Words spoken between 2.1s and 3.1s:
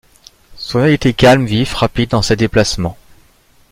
ses déplacements